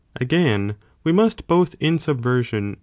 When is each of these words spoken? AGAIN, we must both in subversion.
AGAIN, 0.19 0.77
we 1.03 1.11
must 1.11 1.45
both 1.45 1.75
in 1.79 1.99
subversion. 1.99 2.75